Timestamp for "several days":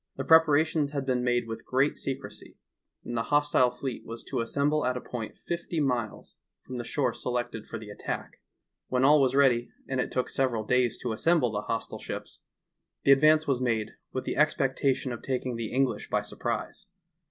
10.31-10.97